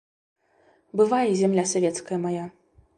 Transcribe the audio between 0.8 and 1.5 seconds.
Бывай,